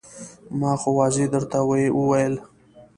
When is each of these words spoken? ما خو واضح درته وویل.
ما 0.59 0.71
خو 0.81 0.89
واضح 0.99 1.23
درته 1.33 1.57
وویل. 1.65 2.33